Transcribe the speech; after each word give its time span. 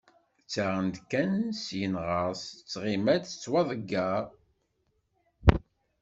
Ttaɣen-d 0.43 0.97
kan, 1.11 1.33
syin 1.63 1.93
ɣer-s, 2.05 2.41
tettɣima-d 2.55 3.23
tettwaḍeggar. 3.25 4.25